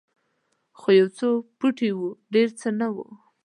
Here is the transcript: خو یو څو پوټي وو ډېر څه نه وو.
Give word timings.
خو 0.79 0.89
یو 0.99 1.07
څو 1.17 1.29
پوټي 1.57 1.89
وو 1.97 2.09
ډېر 2.33 2.49
څه 2.59 2.69
نه 2.79 2.87
وو. 2.93 3.05